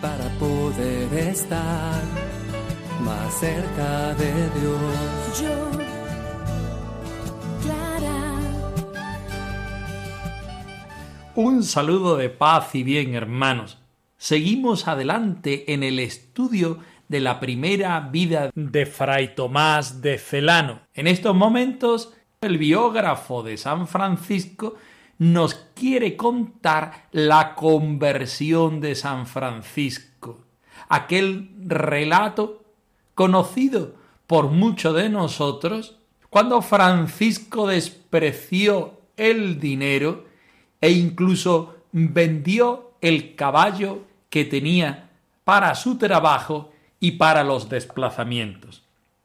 [0.00, 2.02] para poder estar
[3.02, 5.40] más cerca de Dios.
[5.40, 5.70] Yo,
[7.62, 8.40] Clara,
[11.34, 13.78] Un saludo de paz y bien, hermanos.
[14.16, 16.78] Seguimos adelante en el estudio
[17.08, 20.80] de la primera vida de Fray Tomás de Celano.
[20.94, 24.76] En estos momentos, el biógrafo de San Francisco
[25.18, 30.44] nos quiere contar la conversión de San Francisco,
[30.88, 32.62] aquel relato
[33.14, 33.94] conocido
[34.26, 35.96] por muchos de nosotros,
[36.30, 40.24] cuando Francisco despreció el dinero
[40.80, 45.10] e incluso vendió el caballo que tenía
[45.44, 48.83] para su trabajo y para los desplazamientos.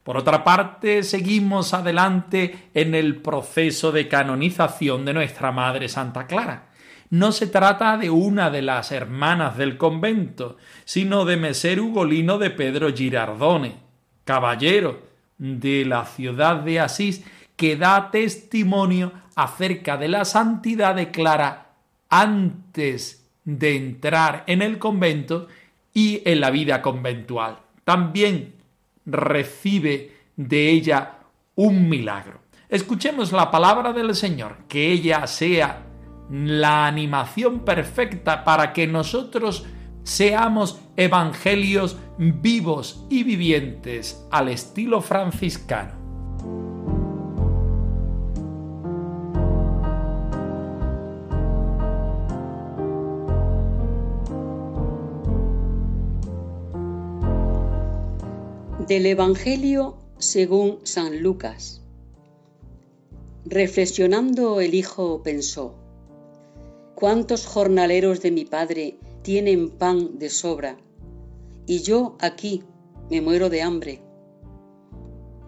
[0.09, 6.69] Por otra parte, seguimos adelante en el proceso de canonización de nuestra Madre Santa Clara.
[7.11, 12.49] No se trata de una de las hermanas del convento, sino de Meser Ugolino de
[12.49, 13.75] Pedro Girardone,
[14.23, 14.99] caballero
[15.37, 17.23] de la ciudad de Asís,
[17.55, 21.73] que da testimonio acerca de la santidad de Clara
[22.09, 25.49] antes de entrar en el convento
[25.93, 27.59] y en la vida conventual.
[27.83, 28.57] También
[29.11, 31.19] recibe de ella
[31.55, 32.41] un milagro.
[32.69, 35.85] Escuchemos la palabra del Señor, que ella sea
[36.29, 39.65] la animación perfecta para que nosotros
[40.03, 46.08] seamos evangelios vivos y vivientes al estilo franciscano.
[58.89, 61.83] Del Evangelio según San Lucas.
[63.45, 65.75] Reflexionando el hijo pensó,
[66.95, 70.75] ¿cuántos jornaleros de mi padre tienen pan de sobra?
[71.67, 72.63] Y yo aquí
[73.11, 74.01] me muero de hambre.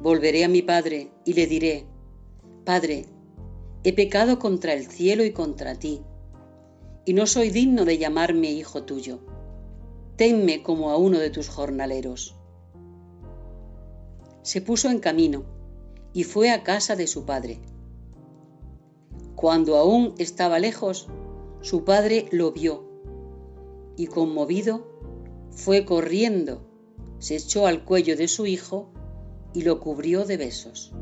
[0.03, 1.87] Volveré a mi padre y le diré,
[2.63, 3.07] Padre,
[3.83, 6.01] he pecado contra el cielo y contra ti,
[7.05, 9.17] y no soy digno de llamarme hijo tuyo.
[10.15, 12.35] Tenme como a uno de tus jornaleros
[14.43, 15.43] se puso en camino
[16.13, 17.59] y fue a casa de su padre.
[19.35, 21.07] Cuando aún estaba lejos,
[21.61, 22.85] su padre lo vio
[23.97, 24.91] y conmovido
[25.51, 26.65] fue corriendo,
[27.19, 28.89] se echó al cuello de su hijo
[29.53, 30.93] y lo cubrió de besos.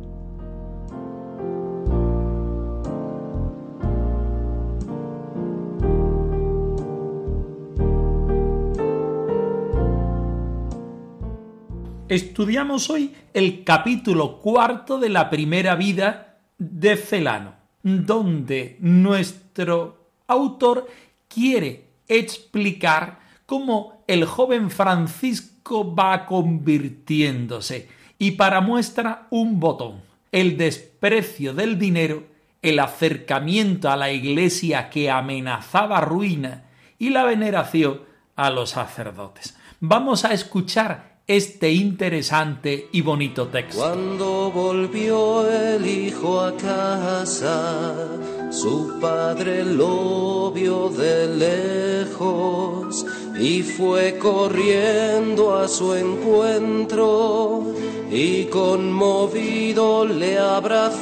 [12.09, 17.53] Estudiamos hoy el capítulo cuarto de la primera vida de Celano,
[17.83, 20.87] donde nuestro autor
[21.27, 27.87] quiere explicar cómo el joven Francisco va convirtiéndose
[28.17, 32.23] y para muestra un botón, el desprecio del dinero,
[32.63, 36.63] el acercamiento a la iglesia que amenazaba ruina
[36.97, 38.01] y la veneración
[38.35, 39.55] a los sacerdotes.
[39.79, 43.77] Vamos a escuchar este interesante y bonito texto.
[43.79, 48.07] Cuando volvió el hijo a casa,
[48.49, 53.05] su padre lo vio de lejos
[53.39, 57.75] y fue corriendo a su encuentro
[58.09, 60.97] y conmovido le abrazó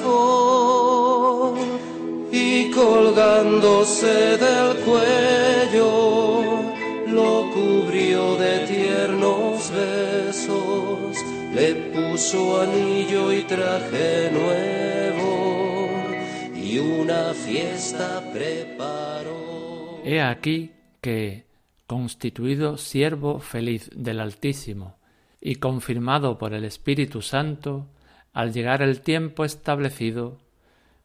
[2.33, 6.41] y colgándose del cuello
[7.07, 9.46] lo cubrió de tiernos besos,
[11.57, 15.89] le puso anillo y traje nuevo
[16.53, 19.99] y una fiesta preparó.
[20.03, 20.71] He aquí
[21.01, 21.47] que,
[21.87, 24.97] constituido siervo feliz del Altísimo
[25.41, 27.87] y confirmado por el Espíritu Santo,
[28.33, 30.37] al llegar el tiempo establecido,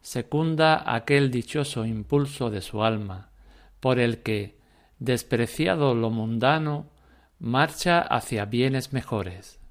[0.01, 3.31] secunda aquel dichoso impulso de su alma,
[3.79, 4.59] por el que,
[4.99, 6.91] despreciado lo mundano,
[7.39, 9.62] marcha hacia bienes mejores.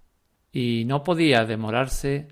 [0.53, 2.29] Y no podía demorarse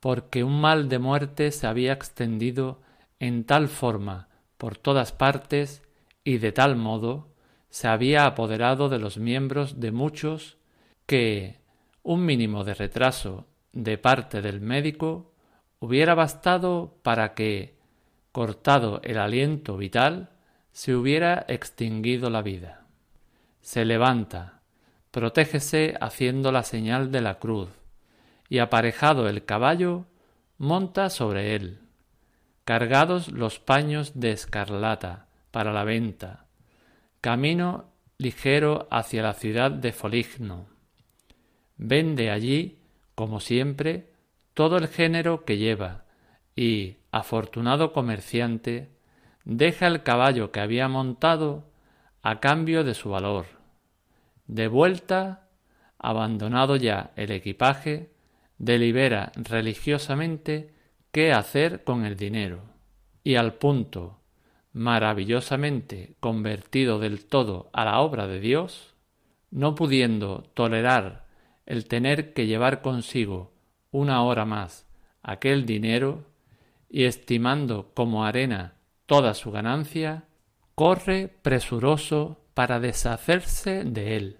[0.00, 2.80] porque un mal de muerte se había extendido
[3.20, 5.82] en tal forma por todas partes
[6.24, 7.28] y de tal modo
[7.70, 10.56] se había apoderado de los miembros de muchos
[11.06, 11.58] que
[12.02, 15.32] un mínimo de retraso de parte del médico
[15.78, 17.76] hubiera bastado para que,
[18.32, 20.30] cortado el aliento vital,
[20.72, 22.86] se hubiera extinguido la vida.
[23.60, 24.57] Se levanta,
[25.10, 27.68] protégese haciendo la señal de la cruz,
[28.48, 30.06] y aparejado el caballo,
[30.56, 31.80] monta sobre él,
[32.64, 36.46] cargados los paños de escarlata para la venta,
[37.20, 40.66] camino ligero hacia la ciudad de Foligno.
[41.76, 42.80] Vende allí,
[43.14, 44.12] como siempre,
[44.54, 46.04] todo el género que lleva,
[46.56, 48.90] y, afortunado comerciante,
[49.44, 51.70] deja el caballo que había montado
[52.22, 53.57] a cambio de su valor.
[54.48, 55.46] De vuelta,
[55.98, 58.10] abandonado ya el equipaje,
[58.56, 60.74] delibera religiosamente
[61.12, 62.62] qué hacer con el dinero,
[63.22, 64.20] y al punto,
[64.72, 68.94] maravillosamente convertido del todo a la obra de Dios,
[69.50, 71.26] no pudiendo tolerar
[71.66, 73.52] el tener que llevar consigo
[73.90, 74.86] una hora más
[75.22, 76.24] aquel dinero,
[76.88, 80.24] y estimando como arena toda su ganancia,
[80.74, 84.38] corre presuroso para deshacerse de él.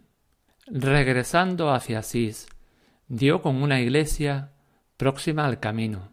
[0.66, 2.48] Regresando hacia Asís,
[3.06, 4.50] dio con una iglesia
[4.96, 6.10] próxima al camino,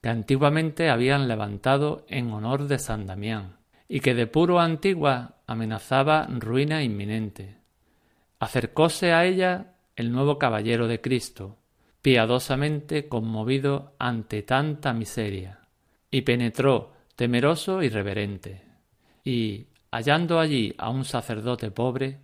[0.00, 3.56] que antiguamente habían levantado en honor de San Damián,
[3.88, 7.56] y que de puro antigua amenazaba ruina inminente.
[8.38, 11.58] Acercóse a ella el nuevo caballero de Cristo,
[12.02, 15.62] piadosamente conmovido ante tanta miseria,
[16.08, 18.62] y penetró temeroso y reverente,
[19.24, 22.20] y, hallando allí a un sacerdote pobre,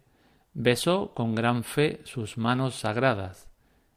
[0.52, 3.48] besó con gran fe sus manos sagradas,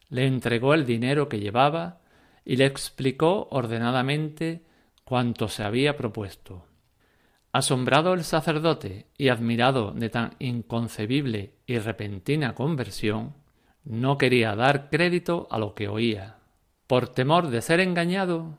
[0.10, 2.00] le entregó el dinero que llevaba
[2.46, 4.64] y le explicó ordenadamente
[5.04, 6.66] cuanto se había propuesto.
[7.52, 13.34] Asombrado el sacerdote y admirado de tan inconcebible y repentina conversión,
[13.84, 16.38] no quería dar crédito a lo que oía.
[16.88, 18.58] Por temor de ser engañado,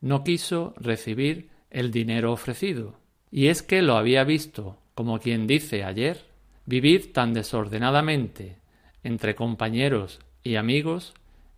[0.00, 2.99] no quiso recibir el dinero ofrecido.
[3.30, 6.24] Y es que lo había visto, como quien dice ayer,
[6.66, 8.58] vivir tan desordenadamente
[9.02, 11.14] entre compañeros y amigos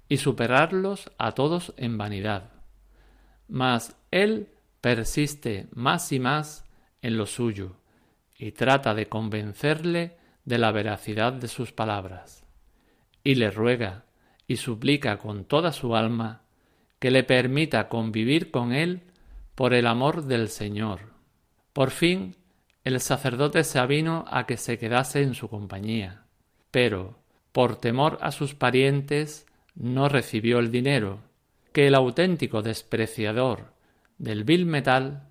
[0.08, 2.50] y superarlos a todos en vanidad.
[3.48, 4.48] Mas él
[4.80, 6.64] persiste más y más
[7.00, 7.76] en lo suyo
[8.38, 12.44] y trata de convencerle de la veracidad de sus palabras
[13.24, 14.04] y le ruega
[14.46, 16.42] y suplica con toda su alma
[16.98, 19.02] que le permita convivir con él
[19.54, 21.12] por el amor del Señor.
[21.72, 22.36] Por fin
[22.84, 26.26] el sacerdote se avino a que se quedase en su compañía,
[26.70, 27.19] pero,
[27.52, 31.20] por temor a sus parientes, no recibió el dinero,
[31.72, 33.72] que el auténtico despreciador
[34.19, 35.28] del vil metal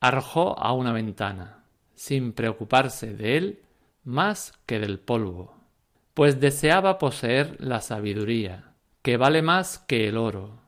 [0.00, 3.62] arrojó a una ventana, sin preocuparse de él
[4.04, 5.62] más que del polvo
[6.14, 10.60] pues deseaba poseer la sabiduría, que vale más que el oro,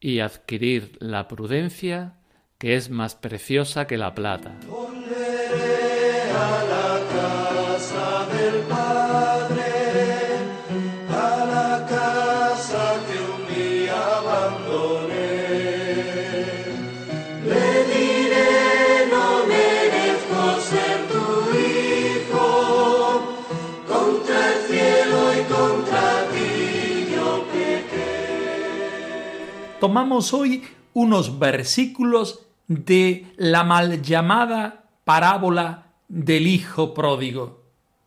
[0.00, 2.17] y adquirir la prudencia,
[2.58, 4.52] que es más preciosa que la plata.
[29.80, 37.64] tomamos hoy unos versículos de la mal llamada parábola del Hijo pródigo.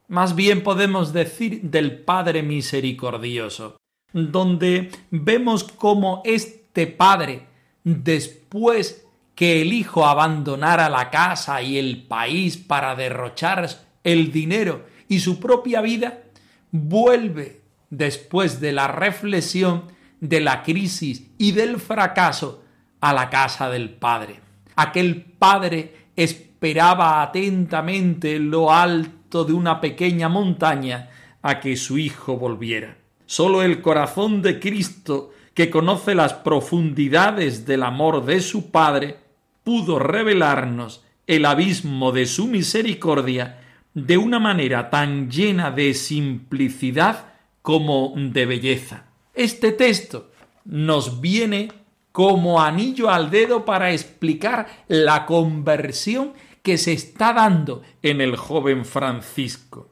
[0.07, 3.77] Más bien podemos decir del Padre misericordioso,
[4.13, 7.47] donde vemos cómo este Padre,
[7.83, 13.67] después que el Hijo abandonara la casa y el país para derrochar
[14.03, 16.23] el dinero y su propia vida,
[16.71, 19.85] vuelve después de la reflexión
[20.19, 22.63] de la crisis y del fracaso
[22.99, 24.50] a la casa del Padre.
[24.75, 31.09] Aquel Padre esperaba atentamente en lo alto de una pequeña montaña
[31.41, 32.97] a que su Hijo volviera.
[33.25, 39.17] Solo el corazón de Cristo, que conoce las profundidades del amor de su Padre,
[39.63, 43.59] pudo revelarnos el abismo de su misericordia
[43.93, 49.05] de una manera tan llena de simplicidad como de belleza.
[49.33, 50.31] Este texto
[50.65, 51.69] nos viene
[52.11, 58.85] como anillo al dedo para explicar la conversión que se está dando en el joven
[58.85, 59.89] Francisco.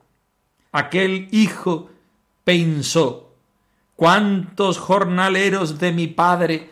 [0.72, 1.90] Aquel hijo
[2.44, 3.34] pensó,
[3.96, 6.70] ¿cuántos jornaleros de mi padre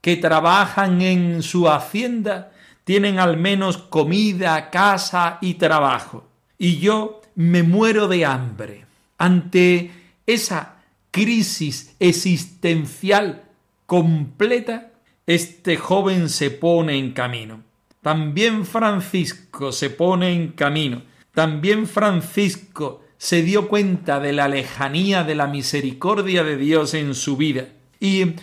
[0.00, 2.52] que trabajan en su hacienda
[2.84, 6.26] tienen al menos comida, casa y trabajo.
[6.58, 8.86] Y yo me muero de hambre.
[9.18, 9.90] Ante
[10.26, 10.76] esa
[11.10, 13.44] crisis existencial
[13.90, 14.92] completa,
[15.26, 17.64] este joven se pone en camino.
[18.02, 21.02] También Francisco se pone en camino.
[21.34, 27.36] También Francisco se dio cuenta de la lejanía de la misericordia de Dios en su
[27.36, 27.66] vida.
[27.98, 28.34] Y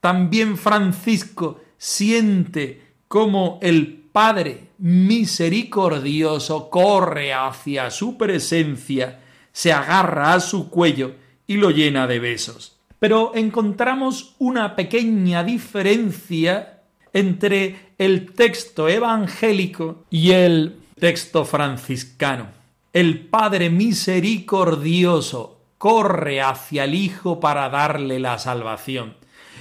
[0.00, 9.20] también Francisco siente como el Padre misericordioso corre hacia su presencia,
[9.52, 11.14] se agarra a su cuello
[11.46, 12.73] y lo llena de besos.
[13.04, 16.80] Pero encontramos una pequeña diferencia
[17.12, 22.46] entre el texto evangélico y el texto franciscano.
[22.94, 29.18] El Padre misericordioso corre hacia el Hijo para darle la salvación.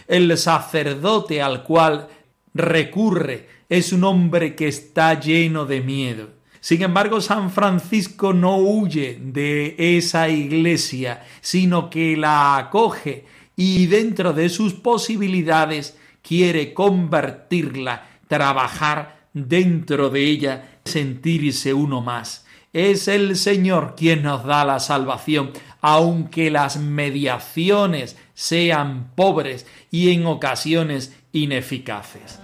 [0.07, 2.07] El sacerdote al cual
[2.53, 6.29] recurre es un hombre que está lleno de miedo.
[6.63, 13.25] Sin embargo, San Francisco no huye de esa iglesia, sino que la acoge
[13.57, 22.45] y dentro de sus posibilidades quiere convertirla, trabajar dentro de ella, sentirse uno más.
[22.71, 25.51] Es el Señor quien nos da la salvación,
[25.81, 32.39] aunque las mediaciones sean pobres y en ocasiones ineficaces.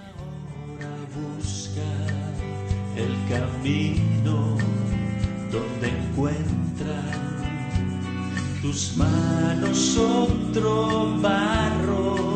[3.00, 4.58] El camino
[5.52, 7.40] donde encuentran
[8.62, 12.29] tus manos otro barro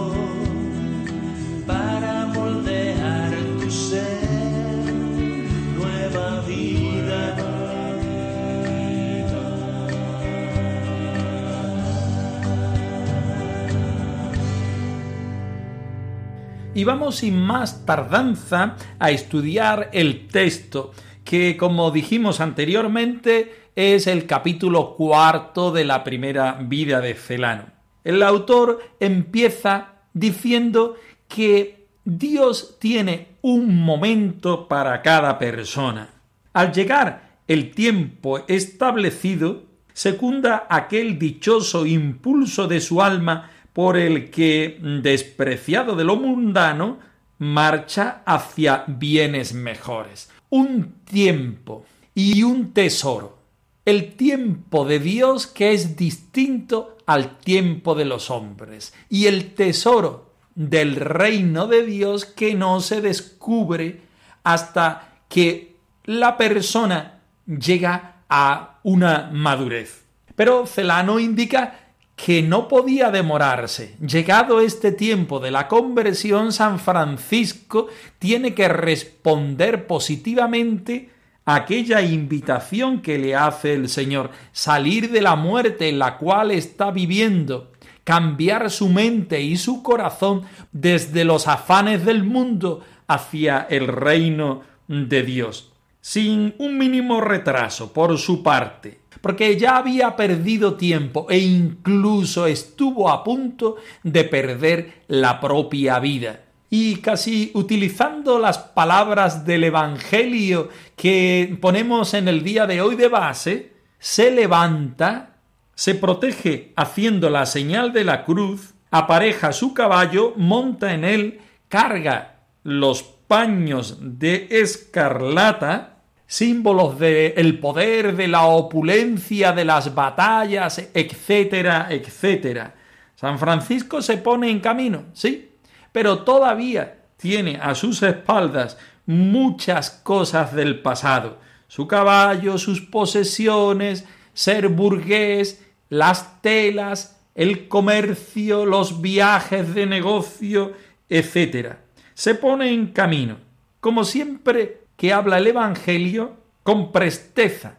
[16.75, 20.91] Y vamos sin más tardanza a estudiar el texto,
[21.23, 27.65] que como dijimos anteriormente es el capítulo cuarto de la primera vida de Celano.
[28.03, 30.95] El autor empieza diciendo
[31.27, 36.09] que Dios tiene un momento para cada persona.
[36.53, 39.63] Al llegar el tiempo establecido,
[39.93, 46.99] secunda aquel dichoso impulso de su alma por el que, despreciado de lo mundano,
[47.39, 50.29] marcha hacia bienes mejores.
[50.49, 53.39] Un tiempo y un tesoro.
[53.85, 58.93] El tiempo de Dios que es distinto al tiempo de los hombres.
[59.09, 64.01] Y el tesoro del reino de Dios que no se descubre
[64.43, 65.75] hasta que
[66.05, 70.03] la persona llega a una madurez.
[70.35, 71.82] Pero Celano indica
[72.23, 73.97] que no podía demorarse.
[73.99, 77.87] Llegado este tiempo de la conversión, San Francisco
[78.17, 81.09] tiene que responder positivamente
[81.43, 86.51] a aquella invitación que le hace el Señor, salir de la muerte en la cual
[86.51, 87.73] está viviendo,
[88.05, 95.23] cambiar su mente y su corazón desde los afanes del mundo hacia el reino de
[95.23, 102.45] Dios, sin un mínimo retraso por su parte porque ya había perdido tiempo e incluso
[102.45, 106.41] estuvo a punto de perder la propia vida.
[106.69, 113.07] Y casi utilizando las palabras del Evangelio que ponemos en el día de hoy de
[113.07, 115.37] base, se levanta,
[115.73, 121.39] se protege haciendo la señal de la cruz, apareja su caballo, monta en él,
[121.69, 125.92] carga los paños de escarlata,
[126.33, 132.73] símbolos del poder, de la opulencia, de las batallas, etcétera, etcétera.
[133.13, 135.51] San Francisco se pone en camino, sí,
[135.91, 141.37] pero todavía tiene a sus espaldas muchas cosas del pasado,
[141.67, 150.73] su caballo, sus posesiones, ser burgués, las telas, el comercio, los viajes de negocio,
[151.09, 151.81] etcétera.
[152.15, 153.37] Se pone en camino.
[153.79, 157.77] Como siempre que habla el Evangelio con presteza,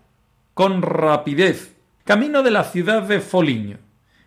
[0.53, 3.79] con rapidez, camino de la ciudad de Foliño.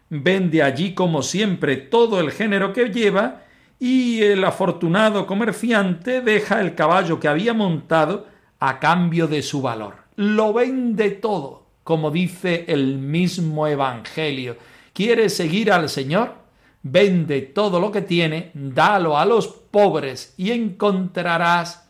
[0.10, 3.44] Vende allí como siempre todo el género que lleva
[3.80, 8.28] y el afortunado comerciante deja el caballo que había montado
[8.60, 9.96] a cambio de su valor.
[10.16, 14.58] Lo vende todo, como dice el mismo Evangelio.
[14.94, 16.34] ¿Quieres seguir al Señor?
[16.82, 21.87] Vende todo lo que tiene, dalo a los pobres y encontrarás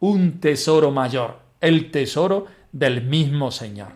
[0.00, 3.88] un tesoro mayor, el tesoro del mismo Señor.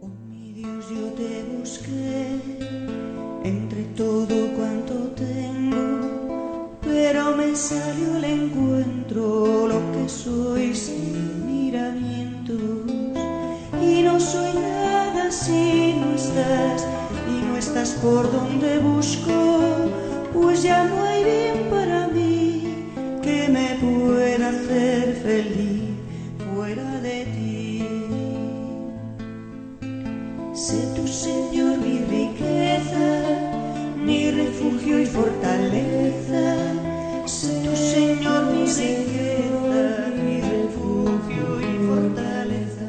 [0.00, 2.38] Oh, mi Dios, yo te busqué
[3.44, 12.60] entre todo cuanto tengo, pero me salió el encuentro lo que soy sin miramientos
[13.82, 16.86] y no soy nada si no estás
[17.28, 19.90] y no estás por donde busco,
[20.32, 23.81] pues ya no hay bien para mí que me
[25.22, 25.90] feliz
[26.54, 27.86] fuera de ti.
[30.54, 33.22] Sé tu Señor mi riqueza,
[33.96, 36.56] mi refugio y fortaleza.
[37.26, 42.88] Sé tu Señor mi riqueza, mi refugio y fortaleza.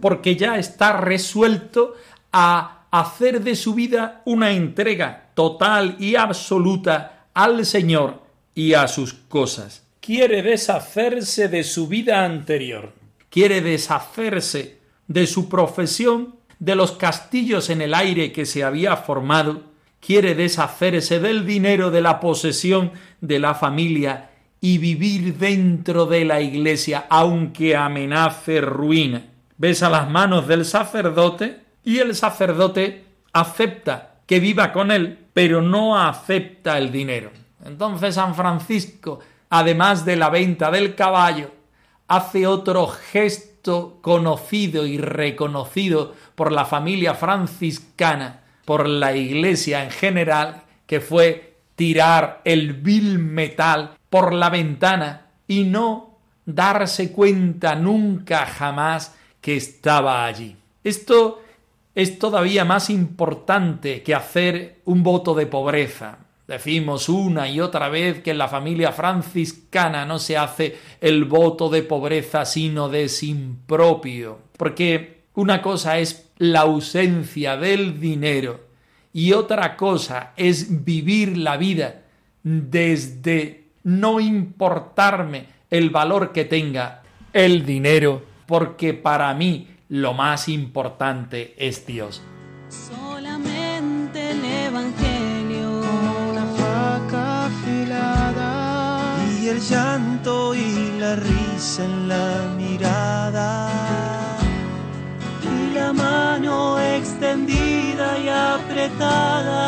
[0.00, 1.94] Porque ya está resuelto
[2.32, 8.22] a hacer de su vida una entrega total y absoluta al Señor
[8.54, 9.85] y a sus cosas.
[10.06, 12.92] Quiere deshacerse de su vida anterior.
[13.28, 19.64] Quiere deshacerse de su profesión, de los castillos en el aire que se había formado.
[19.98, 26.40] Quiere deshacerse del dinero de la posesión de la familia y vivir dentro de la
[26.40, 29.24] iglesia, aunque amenace ruina.
[29.58, 35.98] Besa las manos del sacerdote y el sacerdote acepta que viva con él, pero no
[35.98, 37.32] acepta el dinero.
[37.64, 39.18] Entonces San Francisco,
[39.50, 41.52] además de la venta del caballo,
[42.08, 50.62] hace otro gesto conocido y reconocido por la familia franciscana, por la iglesia en general,
[50.86, 59.14] que fue tirar el vil metal por la ventana y no darse cuenta nunca jamás
[59.40, 60.56] que estaba allí.
[60.84, 61.42] Esto
[61.94, 66.18] es todavía más importante que hacer un voto de pobreza.
[66.46, 71.68] Decimos una y otra vez que en la familia franciscana no se hace el voto
[71.68, 78.60] de pobreza sino de sin propio, porque una cosa es la ausencia del dinero
[79.12, 82.02] y otra cosa es vivir la vida
[82.44, 91.54] desde no importarme el valor que tenga el dinero, porque para mí lo más importante
[91.58, 92.22] es Dios.
[99.48, 103.68] El llanto y la risa en la mirada.
[105.42, 109.66] Y la mano extendida y apretada.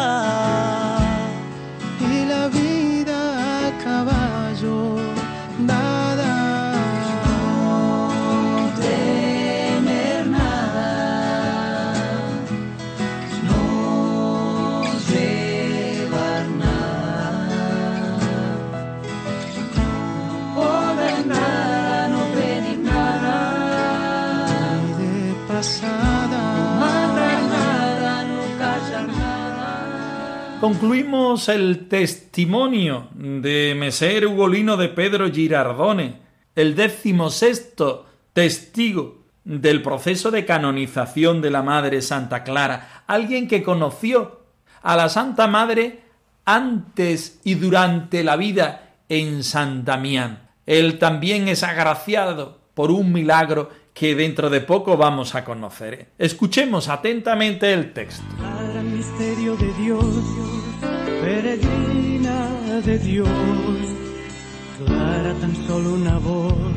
[2.00, 4.97] Y la vida a caballo
[30.60, 36.16] Concluimos el testimonio de Meser Ugolino de Pedro Girardone,
[36.56, 43.62] el décimo sexto testigo del proceso de canonización de la Madre Santa Clara, alguien que
[43.62, 44.40] conoció
[44.82, 46.00] a la Santa Madre
[46.44, 50.50] antes y durante la vida en San Damián.
[50.66, 56.08] Él también es agraciado por un milagro que dentro de poco vamos a conocer.
[56.18, 58.24] Escuchemos atentamente el texto.
[58.98, 60.04] Misterio de Dios,
[61.22, 62.48] peregrina
[62.84, 63.28] de Dios,
[64.76, 66.74] clara tan solo una voz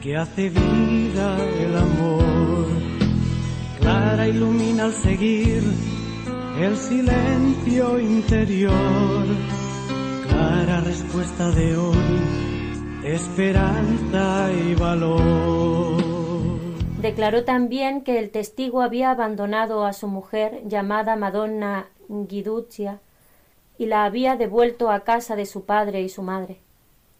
[0.00, 2.66] que hace vida el amor.
[3.78, 5.62] Clara ilumina al seguir
[6.58, 9.26] el silencio interior.
[10.26, 16.03] Clara respuesta de hoy, esperanza y valor.
[17.04, 22.98] Declaró también que el testigo había abandonado a su mujer llamada Madonna Guiduccia
[23.76, 26.62] y la había devuelto a casa de su padre y su madre.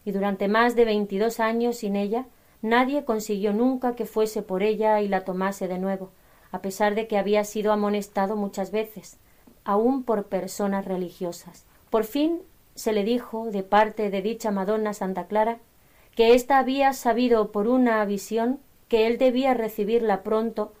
[0.03, 2.25] Y durante más de veintidós años sin ella,
[2.63, 6.09] nadie consiguió nunca que fuese por ella y la tomase de nuevo,
[6.51, 9.19] a pesar de que había sido amonestado muchas veces,
[9.65, 11.63] aun por personas religiosas.
[11.91, 12.41] Por fin
[12.73, 15.59] se le dijo, de parte de dicha Madonna Santa Clara,
[16.15, 20.73] que ésta había sabido por una visión que él debía recibirla pronto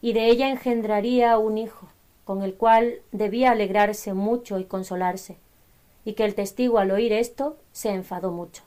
[0.00, 1.88] y de ella engendraría un hijo,
[2.24, 5.36] con el cual debía alegrarse mucho y consolarse,
[6.04, 8.62] y que el testigo al oír esto se enfadó mucho.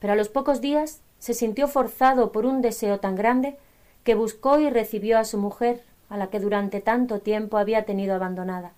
[0.00, 3.56] Pero a los pocos días se sintió forzado por un deseo tan grande
[4.04, 8.14] que buscó y recibió a su mujer, a la que durante tanto tiempo había tenido
[8.14, 8.72] abandonada.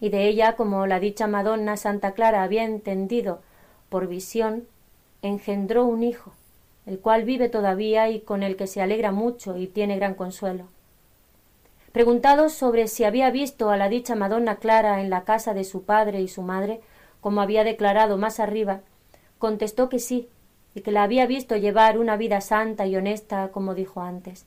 [0.00, 3.40] Y de ella, como la dicha Madonna Santa Clara había entendido
[3.88, 4.66] por visión,
[5.22, 6.32] engendró un hijo,
[6.88, 10.64] el cual vive todavía y con el que se alegra mucho y tiene gran consuelo.
[11.92, 15.82] Preguntado sobre si había visto a la dicha Madonna Clara en la casa de su
[15.82, 16.80] padre y su madre,
[17.20, 18.80] como había declarado más arriba,
[19.38, 20.28] contestó que sí,
[20.74, 24.46] y que la había visto llevar una vida santa y honesta, como dijo antes.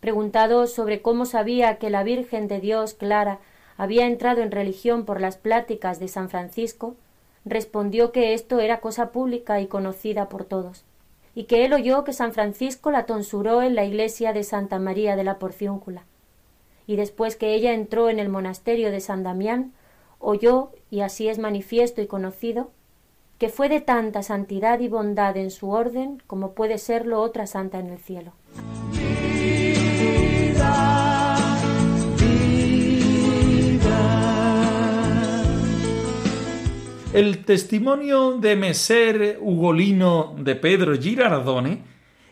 [0.00, 3.38] Preguntado sobre cómo sabía que la Virgen de Dios Clara
[3.76, 6.96] había entrado en religión por las pláticas de San Francisco,
[7.44, 10.84] respondió que esto era cosa pública y conocida por todos,
[11.34, 15.16] y que él oyó que San Francisco la tonsuró en la iglesia de Santa María
[15.16, 16.04] de la Porciúncula,
[16.86, 19.72] y después que ella entró en el monasterio de San Damián,
[20.18, 22.70] oyó, y así es manifiesto y conocido,
[23.38, 27.80] que fue de tanta santidad y bondad en su orden como puede serlo otra santa
[27.80, 28.32] en el cielo.
[37.12, 41.82] El testimonio de Meser Ugolino de Pedro Girardone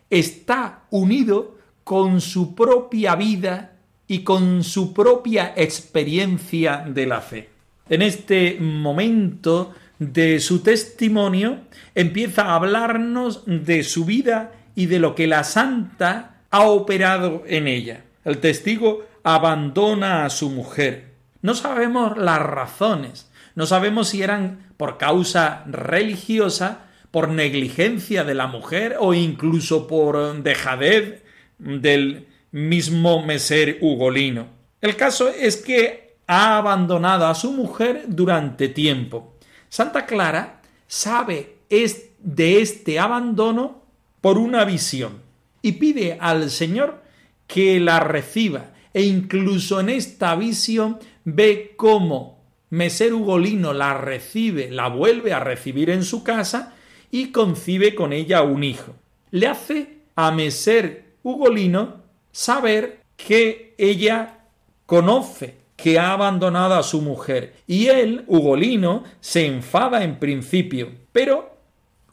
[0.09, 3.73] está unido con su propia vida
[4.09, 7.51] y con su propia experiencia de la fe.
[7.91, 11.59] En este momento de su testimonio
[11.95, 17.69] empieza a hablarnos de su vida y de lo que la santa ha operado en
[17.69, 18.05] ella.
[18.25, 21.11] El testigo abandona a su mujer.
[21.43, 23.30] No sabemos las razones,
[23.61, 30.43] no sabemos si eran por causa religiosa, por negligencia de la mujer o incluso por
[30.43, 31.23] dejadez
[31.59, 34.47] del mismo meser ugolino.
[34.81, 39.35] El caso es que ha abandonado a su mujer durante tiempo.
[39.69, 43.83] Santa Clara sabe de este abandono
[44.23, 45.21] por una visión
[45.61, 47.03] y pide al Señor
[47.47, 52.40] que la reciba e incluso en esta visión ve cómo
[52.71, 56.75] Meser Ugolino la recibe, la vuelve a recibir en su casa
[57.11, 58.95] y concibe con ella un hijo.
[59.33, 61.97] Le hace a Meser Ugolino
[62.33, 64.39] saber que ella
[64.87, 71.57] conoce que ha abandonado a su mujer y él, Ugolino, se enfada en principio, pero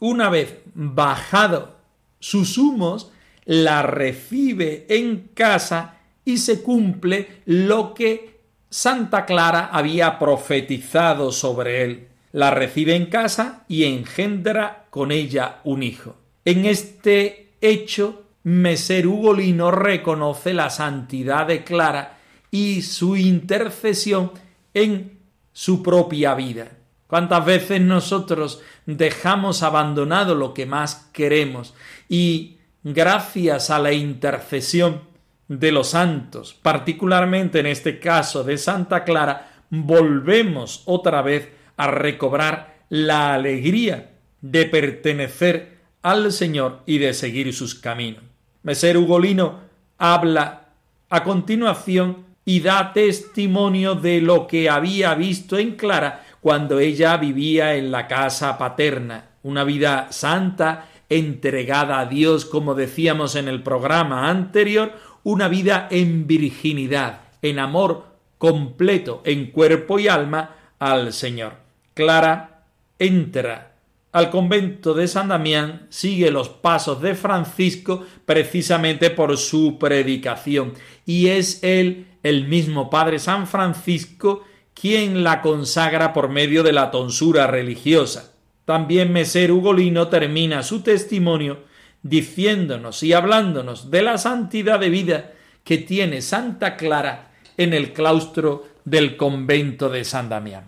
[0.00, 1.76] una vez bajado
[2.18, 3.12] sus humos,
[3.44, 8.37] la recibe en casa y se cumple lo que
[8.70, 12.08] Santa Clara había profetizado sobre él.
[12.32, 16.16] La recibe en casa y engendra con ella un hijo.
[16.44, 22.18] En este hecho, Meser Ugolino reconoce la santidad de Clara
[22.50, 24.32] y su intercesión
[24.74, 25.18] en
[25.52, 26.68] su propia vida.
[27.06, 31.74] ¿Cuántas veces nosotros dejamos abandonado lo que más queremos
[32.08, 35.07] y gracias a la intercesión
[35.48, 42.78] de los santos, particularmente en este caso de Santa Clara, volvemos otra vez a recobrar
[42.90, 48.22] la alegría de pertenecer al Señor y de seguir sus caminos.
[48.62, 49.60] Meser Ugolino
[49.98, 50.68] habla
[51.08, 57.74] a continuación y da testimonio de lo que había visto en Clara cuando ella vivía
[57.74, 64.28] en la casa paterna, una vida santa, entregada a Dios, como decíamos en el programa
[64.28, 68.06] anterior, una vida en virginidad, en amor
[68.38, 71.54] completo, en cuerpo y alma al Señor.
[71.94, 72.64] Clara
[72.98, 73.74] entra
[74.12, 80.72] al convento de San Damián, sigue los pasos de Francisco precisamente por su predicación
[81.04, 86.90] y es él, el mismo Padre San Francisco, quien la consagra por medio de la
[86.90, 88.32] tonsura religiosa.
[88.64, 91.67] También Meser Ugolino termina su testimonio
[92.02, 95.32] diciéndonos y hablándonos de la santidad de vida
[95.64, 100.64] que tiene Santa Clara en el claustro del convento de San Damián.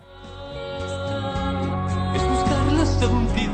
[2.15, 3.53] Es buscar la santidad,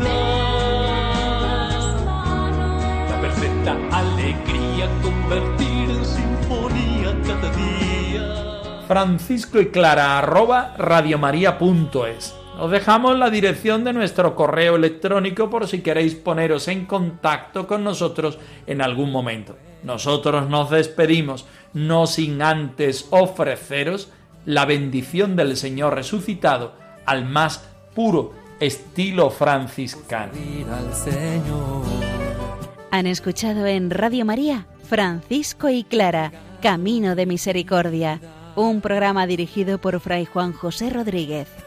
[3.10, 8.84] la perfecta alegría, convertir en sinfonía cada día.
[8.88, 15.82] Francisco y Clara arroba radiomaria.es os dejamos la dirección de nuestro correo electrónico por si
[15.82, 19.58] queréis poneros en contacto con nosotros en algún momento.
[19.84, 24.12] Nosotros nos despedimos, no sin antes ofreceros
[24.46, 26.74] la bendición del Señor resucitado
[27.06, 30.32] al más puro estilo franciscano.
[32.89, 38.20] Han escuchado en Radio María Francisco y Clara, Camino de Misericordia,
[38.56, 41.67] un programa dirigido por Fray Juan José Rodríguez